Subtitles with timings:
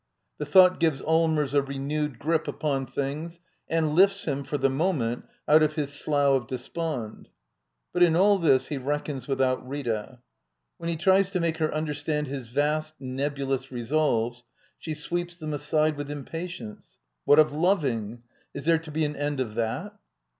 [0.39, 4.57] The j thought gives Allmers a renewed grip upon things I and lifts him, for
[4.57, 7.29] the moment, out of his slough of \ despond.
[7.93, 10.17] But in all this he reckons without Rita.
[10.79, 14.43] When he tries to make her understand his vast, nebulous resolves
[14.79, 16.97] she sweeps them aside with impatience.
[17.25, 18.23] What of loving?
[18.55, 19.93] Is there to be an end of that?